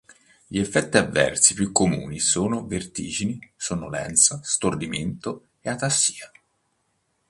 [0.47, 6.31] Gli effetti avversi più comuni sono vertigini, sonnolenza, stordimento, e atassia.